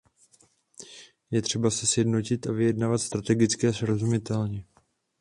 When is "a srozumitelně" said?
3.67-4.65